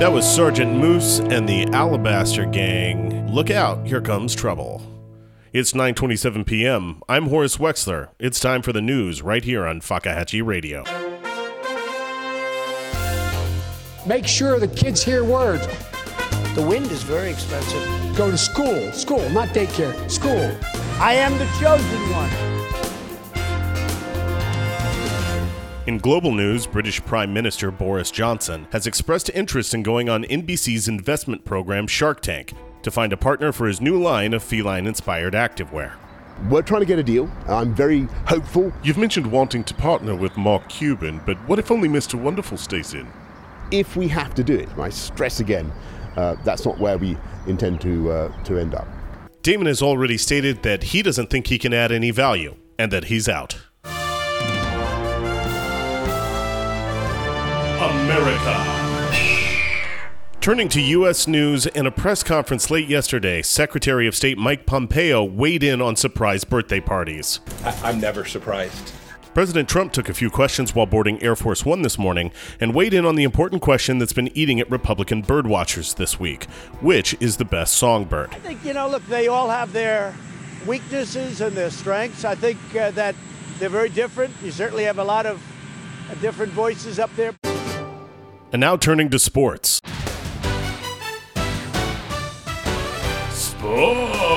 That 0.00 0.12
was 0.12 0.28
Sergeant 0.28 0.76
Moose 0.76 1.20
and 1.20 1.48
the 1.48 1.66
Alabaster 1.66 2.44
Gang. 2.46 3.32
Look 3.32 3.48
out, 3.48 3.86
here 3.86 4.00
comes 4.00 4.34
trouble. 4.34 4.82
It's 5.52 5.72
9:27 5.72 6.44
p.m. 6.44 7.00
I'm 7.08 7.28
Horace 7.28 7.58
Wexler. 7.58 8.08
It's 8.18 8.40
time 8.40 8.60
for 8.60 8.72
the 8.72 8.82
news 8.82 9.22
right 9.22 9.44
here 9.44 9.64
on 9.64 9.80
Fakahatchee 9.80 10.44
Radio. 10.44 10.82
Make 14.04 14.26
sure 14.26 14.58
the 14.58 14.66
kids 14.66 15.00
hear 15.04 15.22
words. 15.22 15.64
The 16.56 16.66
wind 16.68 16.90
is 16.90 17.04
very 17.04 17.30
expensive. 17.30 18.16
Go 18.16 18.32
to 18.32 18.36
school, 18.36 18.90
school, 18.90 19.30
not 19.30 19.50
daycare, 19.50 20.10
school. 20.10 20.50
I 21.00 21.14
am 21.14 21.38
the 21.38 21.46
chosen 21.60 22.10
one. 22.10 22.53
In 25.86 25.98
global 25.98 26.32
news, 26.32 26.66
British 26.66 27.04
Prime 27.04 27.34
Minister 27.34 27.70
Boris 27.70 28.10
Johnson 28.10 28.66
has 28.72 28.86
expressed 28.86 29.30
interest 29.34 29.74
in 29.74 29.82
going 29.82 30.08
on 30.08 30.24
NBC's 30.24 30.88
investment 30.88 31.44
program 31.44 31.86
Shark 31.86 32.22
Tank 32.22 32.54
to 32.82 32.90
find 32.90 33.12
a 33.12 33.18
partner 33.18 33.52
for 33.52 33.66
his 33.66 33.82
new 33.82 34.00
line 34.00 34.32
of 34.32 34.42
feline 34.42 34.86
inspired 34.86 35.34
activewear. 35.34 35.92
We're 36.48 36.62
trying 36.62 36.80
to 36.80 36.86
get 36.86 36.98
a 36.98 37.02
deal. 37.02 37.30
I'm 37.46 37.74
very 37.74 38.08
hopeful. 38.26 38.72
You've 38.82 38.96
mentioned 38.96 39.26
wanting 39.26 39.62
to 39.64 39.74
partner 39.74 40.14
with 40.14 40.34
Mark 40.38 40.66
Cuban, 40.70 41.20
but 41.26 41.36
what 41.46 41.58
if 41.58 41.70
only 41.70 41.90
Mr. 41.90 42.14
Wonderful 42.14 42.56
stays 42.56 42.94
in? 42.94 43.06
If 43.70 43.94
we 43.94 44.08
have 44.08 44.34
to 44.36 44.42
do 44.42 44.54
it, 44.54 44.70
I 44.78 44.88
stress 44.88 45.40
again, 45.40 45.70
uh, 46.16 46.36
that's 46.44 46.64
not 46.64 46.78
where 46.78 46.96
we 46.96 47.18
intend 47.46 47.82
to, 47.82 48.10
uh, 48.10 48.42
to 48.44 48.56
end 48.56 48.74
up. 48.74 48.88
Daymond 49.42 49.66
has 49.66 49.82
already 49.82 50.16
stated 50.16 50.62
that 50.62 50.84
he 50.84 51.02
doesn't 51.02 51.28
think 51.28 51.48
he 51.48 51.58
can 51.58 51.74
add 51.74 51.92
any 51.92 52.10
value 52.10 52.56
and 52.78 52.90
that 52.90 53.04
he's 53.04 53.28
out. 53.28 53.58
America. 57.80 58.84
Turning 60.40 60.68
to 60.68 60.80
U.S. 60.80 61.26
news, 61.26 61.66
in 61.66 61.86
a 61.86 61.90
press 61.90 62.22
conference 62.22 62.70
late 62.70 62.86
yesterday, 62.86 63.40
Secretary 63.40 64.06
of 64.06 64.14
State 64.14 64.36
Mike 64.36 64.66
Pompeo 64.66 65.24
weighed 65.24 65.62
in 65.62 65.80
on 65.80 65.96
surprise 65.96 66.44
birthday 66.44 66.80
parties. 66.80 67.40
I- 67.64 67.90
am 67.90 68.00
never 68.00 68.24
surprised. 68.24 68.92
President 69.32 69.68
Trump 69.68 69.92
took 69.92 70.08
a 70.08 70.14
few 70.14 70.30
questions 70.30 70.74
while 70.74 70.86
boarding 70.86 71.20
Air 71.22 71.34
Force 71.34 71.64
One 71.64 71.82
this 71.82 71.98
morning 71.98 72.30
and 72.60 72.74
weighed 72.74 72.94
in 72.94 73.04
on 73.04 73.16
the 73.16 73.24
important 73.24 73.62
question 73.62 73.98
that's 73.98 74.12
been 74.12 74.30
eating 74.36 74.60
at 74.60 74.70
Republican 74.70 75.22
birdwatchers 75.24 75.96
this 75.96 76.20
week 76.20 76.44
which 76.80 77.16
is 77.18 77.38
the 77.38 77.44
best 77.44 77.74
songbird? 77.74 78.30
I 78.32 78.38
think, 78.38 78.64
you 78.64 78.74
know, 78.74 78.88
look, 78.88 79.04
they 79.06 79.26
all 79.26 79.48
have 79.48 79.72
their 79.72 80.14
weaknesses 80.66 81.40
and 81.40 81.56
their 81.56 81.70
strengths. 81.70 82.24
I 82.24 82.34
think 82.34 82.58
uh, 82.76 82.92
that 82.92 83.16
they're 83.58 83.68
very 83.68 83.88
different. 83.88 84.32
You 84.42 84.52
certainly 84.52 84.84
have 84.84 84.98
a 84.98 85.04
lot 85.04 85.26
of 85.26 85.42
uh, 86.10 86.14
different 86.16 86.52
voices 86.52 86.98
up 86.98 87.10
there. 87.16 87.32
And 88.54 88.60
now 88.60 88.76
turning 88.76 89.10
to 89.10 89.18
sports. 89.18 89.80
Sports. 93.32 94.30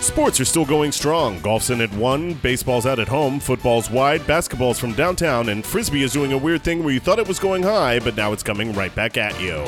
Sports 0.00 0.40
are 0.40 0.44
still 0.44 0.64
going 0.64 0.90
strong. 0.90 1.38
Golf's 1.42 1.70
in 1.70 1.80
at 1.80 1.92
one, 1.92 2.34
baseball's 2.34 2.86
out 2.86 2.98
at 2.98 3.06
home, 3.06 3.38
football's 3.38 3.88
wide, 3.88 4.26
basketball's 4.26 4.80
from 4.80 4.94
downtown, 4.94 5.50
and 5.50 5.64
frisbee 5.64 6.02
is 6.02 6.12
doing 6.12 6.32
a 6.32 6.38
weird 6.38 6.64
thing 6.64 6.82
where 6.82 6.92
you 6.92 6.98
thought 6.98 7.20
it 7.20 7.28
was 7.28 7.38
going 7.38 7.62
high, 7.62 8.00
but 8.00 8.16
now 8.16 8.32
it's 8.32 8.42
coming 8.42 8.72
right 8.72 8.92
back 8.96 9.16
at 9.16 9.40
you. 9.40 9.64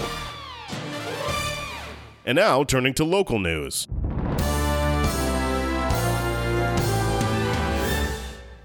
And 2.26 2.34
now 2.34 2.64
turning 2.64 2.94
to 2.94 3.04
local 3.04 3.38
news. 3.38 3.86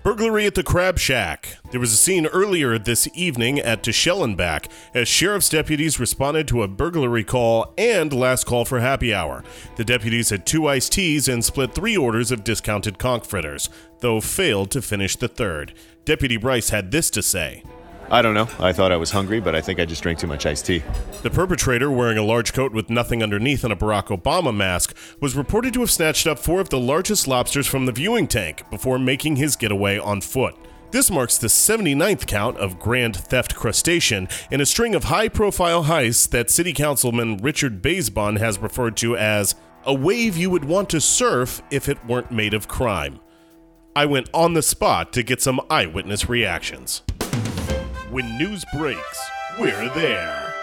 Burglary 0.05 0.45
at 0.45 0.53
the 0.53 0.61
Crab 0.61 0.99
Shack. 0.99 1.57
There 1.71 1.79
was 1.79 1.91
a 1.91 1.97
scene 1.97 2.27
earlier 2.27 2.77
this 2.77 3.09
evening 3.15 3.57
at 3.57 3.81
Teschellenbach 3.81 4.67
as 4.93 5.07
sheriff's 5.07 5.49
deputies 5.49 5.99
responded 5.99 6.47
to 6.49 6.61
a 6.61 6.67
burglary 6.67 7.23
call 7.23 7.73
and 7.75 8.13
last 8.13 8.45
call 8.45 8.65
for 8.65 8.81
happy 8.81 9.15
hour. 9.15 9.43
The 9.77 9.83
deputies 9.83 10.29
had 10.29 10.45
two 10.45 10.67
iced 10.67 10.91
teas 10.91 11.27
and 11.27 11.43
split 11.43 11.73
three 11.73 11.97
orders 11.97 12.31
of 12.31 12.43
discounted 12.43 12.99
conch 12.99 13.25
fritters, 13.25 13.67
though 14.01 14.21
failed 14.21 14.69
to 14.71 14.83
finish 14.83 15.15
the 15.15 15.27
third. 15.27 15.73
Deputy 16.05 16.37
Bryce 16.37 16.69
had 16.69 16.91
this 16.91 17.09
to 17.09 17.23
say. 17.23 17.63
I 18.09 18.21
don't 18.21 18.33
know. 18.33 18.47
I 18.59 18.71
thought 18.71 18.91
I 18.91 18.97
was 18.97 19.11
hungry, 19.11 19.39
but 19.39 19.55
I 19.55 19.61
think 19.61 19.79
I 19.79 19.85
just 19.85 20.03
drank 20.03 20.19
too 20.19 20.27
much 20.27 20.45
iced 20.45 20.65
tea. 20.65 20.83
The 21.23 21.29
perpetrator, 21.29 21.89
wearing 21.89 22.17
a 22.17 22.23
large 22.23 22.53
coat 22.53 22.71
with 22.71 22.89
nothing 22.89 23.23
underneath 23.23 23.63
and 23.63 23.73
a 23.73 23.75
Barack 23.75 24.07
Obama 24.07 24.55
mask, 24.55 24.95
was 25.19 25.35
reported 25.35 25.73
to 25.73 25.79
have 25.79 25.91
snatched 25.91 26.27
up 26.27 26.37
four 26.37 26.61
of 26.61 26.69
the 26.69 26.79
largest 26.79 27.27
lobsters 27.27 27.67
from 27.67 27.85
the 27.85 27.91
viewing 27.91 28.27
tank 28.27 28.69
before 28.69 28.99
making 28.99 29.37
his 29.37 29.55
getaway 29.55 29.97
on 29.97 30.21
foot. 30.21 30.55
This 30.91 31.09
marks 31.11 31.37
the 31.37 31.47
79th 31.47 32.27
count 32.27 32.57
of 32.57 32.79
grand 32.79 33.15
theft 33.17 33.55
crustacean 33.55 34.29
in 34.51 34.61
a 34.61 34.65
string 34.65 34.95
of 34.95 35.05
high 35.05 35.27
profile 35.27 35.85
heists 35.85 36.29
that 36.29 36.49
City 36.49 36.73
Councilman 36.73 37.37
Richard 37.37 37.81
Baisbon 37.81 38.37
has 38.37 38.59
referred 38.59 38.95
to 38.97 39.17
as 39.17 39.55
a 39.83 39.93
wave 39.93 40.37
you 40.37 40.49
would 40.49 40.65
want 40.65 40.89
to 40.91 41.01
surf 41.01 41.61
if 41.69 41.89
it 41.89 42.05
weren't 42.05 42.31
made 42.31 42.53
of 42.53 42.67
crime. 42.67 43.19
I 43.95 44.05
went 44.05 44.29
on 44.33 44.53
the 44.53 44.61
spot 44.61 45.11
to 45.13 45.23
get 45.23 45.41
some 45.41 45.59
eyewitness 45.69 46.29
reactions. 46.29 47.01
When 48.15 48.37
news 48.37 48.63
breaks, 48.73 49.29
we're 49.59 49.89
there. 49.93 50.53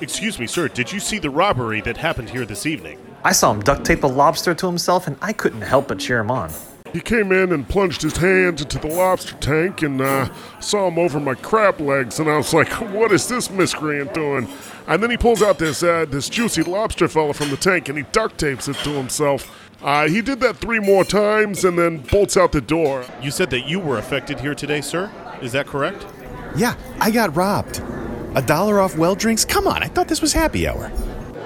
Excuse 0.00 0.38
me, 0.38 0.46
sir, 0.46 0.68
did 0.68 0.92
you 0.92 1.00
see 1.00 1.18
the 1.18 1.30
robbery 1.30 1.80
that 1.80 1.96
happened 1.96 2.30
here 2.30 2.44
this 2.44 2.64
evening? 2.64 3.00
I 3.24 3.32
saw 3.32 3.50
him 3.50 3.58
duct 3.58 3.84
tape 3.84 4.04
a 4.04 4.06
lobster 4.06 4.54
to 4.54 4.66
himself 4.68 5.08
and 5.08 5.16
I 5.20 5.32
couldn't 5.32 5.62
help 5.62 5.88
but 5.88 5.98
cheer 5.98 6.20
him 6.20 6.30
on. 6.30 6.52
He 6.92 7.00
came 7.00 7.32
in 7.32 7.50
and 7.50 7.68
plunged 7.68 8.02
his 8.02 8.18
hands 8.18 8.62
into 8.62 8.78
the 8.78 8.86
lobster 8.86 9.34
tank 9.38 9.82
and 9.82 10.00
uh, 10.00 10.32
saw 10.60 10.86
him 10.86 10.96
over 10.96 11.18
my 11.18 11.34
crab 11.34 11.80
legs, 11.80 12.20
and 12.20 12.30
I 12.30 12.36
was 12.36 12.54
like, 12.54 12.68
"What 12.92 13.10
is 13.10 13.26
this 13.26 13.50
miscreant 13.50 14.14
doing?" 14.14 14.46
And 14.86 15.02
then 15.02 15.10
he 15.10 15.16
pulls 15.16 15.42
out 15.42 15.58
this 15.58 15.82
uh, 15.82 16.06
this 16.08 16.28
juicy 16.28 16.62
lobster 16.62 17.08
fella 17.08 17.34
from 17.34 17.50
the 17.50 17.56
tank 17.56 17.88
and 17.88 17.98
he 17.98 18.04
duct 18.12 18.38
tapes 18.38 18.68
it 18.68 18.76
to 18.76 18.90
himself. 18.90 19.50
Uh, 19.82 20.06
he 20.06 20.22
did 20.22 20.38
that 20.38 20.58
three 20.58 20.78
more 20.78 21.02
times 21.02 21.64
and 21.64 21.76
then 21.76 21.98
bolts 21.98 22.36
out 22.36 22.52
the 22.52 22.60
door. 22.60 23.04
You 23.20 23.32
said 23.32 23.50
that 23.50 23.66
you 23.68 23.80
were 23.80 23.98
affected 23.98 24.38
here 24.38 24.54
today, 24.54 24.80
sir? 24.80 25.10
Is 25.42 25.52
that 25.52 25.66
correct? 25.66 26.06
Yeah, 26.56 26.74
I 27.00 27.10
got 27.10 27.34
robbed. 27.34 27.82
A 28.34 28.42
dollar 28.42 28.80
off 28.80 28.96
well 28.96 29.14
drinks? 29.14 29.44
Come 29.44 29.66
on, 29.66 29.82
I 29.82 29.88
thought 29.88 30.08
this 30.08 30.22
was 30.22 30.32
happy 30.32 30.68
hour. 30.68 30.90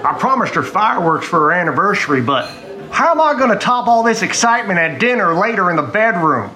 I 0.03 0.17
promised 0.19 0.53
her 0.53 0.63
fireworks 0.63 1.25
for 1.25 1.39
her 1.39 1.51
anniversary, 1.51 2.21
but 2.21 2.49
how 2.91 3.11
am 3.11 3.19
I 3.19 3.33
going 3.33 3.49
to 3.49 3.57
top 3.57 3.87
all 3.87 4.03
this 4.03 4.21
excitement 4.21 4.79
at 4.79 4.99
dinner 4.99 5.33
later 5.33 5.69
in 5.71 5.75
the 5.75 5.81
bedroom? 5.81 6.51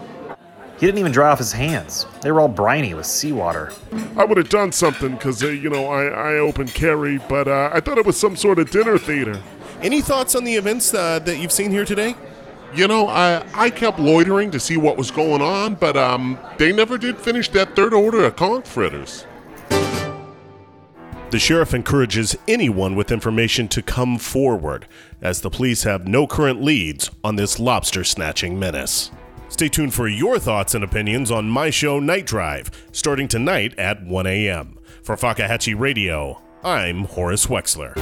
He 0.79 0.85
didn't 0.85 0.99
even 0.99 1.11
dry 1.11 1.29
off 1.29 1.39
his 1.39 1.51
hands. 1.51 2.05
They 2.21 2.31
were 2.31 2.41
all 2.41 2.47
briny 2.47 2.93
with 2.93 3.05
seawater. 3.05 3.71
I 4.17 4.23
would 4.23 4.37
have 4.37 4.49
done 4.49 4.71
something 4.71 5.11
because, 5.11 5.43
uh, 5.43 5.47
you 5.47 5.69
know, 5.69 5.87
I, 5.87 6.05
I 6.05 6.33
open 6.39 6.67
carry, 6.67 7.17
but 7.17 7.47
uh, 7.47 7.69
I 7.73 7.79
thought 7.79 7.97
it 7.97 8.05
was 8.05 8.19
some 8.19 8.35
sort 8.35 8.57
of 8.59 8.71
dinner 8.71 8.97
theater. 8.97 9.41
Any 9.81 10.01
thoughts 10.01 10.35
on 10.35 10.43
the 10.43 10.55
events 10.55 10.93
uh, 10.93 11.19
that 11.19 11.37
you've 11.37 11.51
seen 11.51 11.71
here 11.71 11.85
today? 11.85 12.15
You 12.73 12.87
know, 12.87 13.07
I, 13.07 13.43
I 13.53 13.69
kept 13.69 13.99
loitering 13.99 14.49
to 14.51 14.59
see 14.59 14.77
what 14.77 14.97
was 14.97 15.11
going 15.11 15.41
on, 15.41 15.75
but 15.75 15.97
um, 15.97 16.39
they 16.57 16.71
never 16.71 16.97
did 16.97 17.17
finish 17.17 17.49
that 17.49 17.75
third 17.75 17.93
order 17.93 18.23
of 18.23 18.37
conch 18.37 18.65
fritters. 18.65 19.25
The 21.31 21.39
sheriff 21.39 21.73
encourages 21.73 22.35
anyone 22.47 22.95
with 22.95 23.11
information 23.11 23.67
to 23.69 23.81
come 23.81 24.17
forward, 24.17 24.85
as 25.21 25.41
the 25.41 25.49
police 25.49 25.83
have 25.83 26.07
no 26.07 26.27
current 26.27 26.61
leads 26.61 27.09
on 27.23 27.35
this 27.35 27.59
lobster 27.59 28.03
snatching 28.03 28.59
menace. 28.59 29.11
Stay 29.47 29.67
tuned 29.67 29.93
for 29.93 30.07
your 30.07 30.39
thoughts 30.39 30.73
and 30.73 30.83
opinions 30.83 31.29
on 31.31 31.49
my 31.49 31.69
show 31.69 31.99
Night 31.99 32.25
Drive, 32.25 32.71
starting 32.93 33.27
tonight 33.27 33.77
at 33.77 34.03
1 34.03 34.27
a.m. 34.27 34.77
For 35.03 35.15
Fakahatchee 35.15 35.77
Radio, 35.77 36.41
I'm 36.63 37.03
Horace 37.05 37.47
Wexler. 37.47 37.93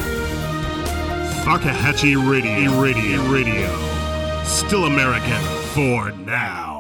Fakahatchee 1.44 2.16
Radio, 2.16 2.80
Radio, 2.82 3.22
Radio. 3.32 3.99
Still 4.50 4.86
American 4.86 5.42
for 5.76 6.12
now. 6.26 6.79